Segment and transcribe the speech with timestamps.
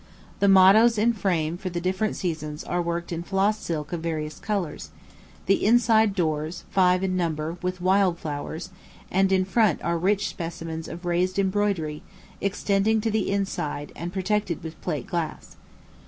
[0.39, 4.39] The mottoes in frame for the different seasons are worked in floss silk of various
[4.39, 4.89] colors;
[5.45, 8.71] the inside doors five in number with wild flowers;
[9.11, 12.01] and in front are rich specimens of raised embroidery,
[12.41, 15.55] extending to the inside, and protected with plate glass.